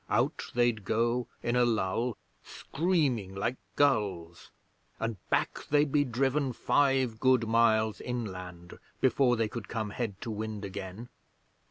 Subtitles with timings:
[0.09, 4.49] Out they'd go in a lull, screaming like gulls,
[4.99, 10.31] and back they'd be driven five good miles inland before they could come head to
[10.31, 11.09] wind again.